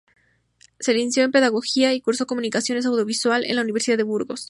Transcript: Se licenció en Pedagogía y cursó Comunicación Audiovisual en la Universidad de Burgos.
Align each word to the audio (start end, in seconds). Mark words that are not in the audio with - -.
Se 0.79 0.93
licenció 0.95 1.21
en 1.23 1.31
Pedagogía 1.31 1.93
y 1.93 2.01
cursó 2.01 2.25
Comunicación 2.25 2.83
Audiovisual 2.83 3.45
en 3.45 3.55
la 3.55 3.61
Universidad 3.61 3.97
de 3.97 4.03
Burgos. 4.03 4.39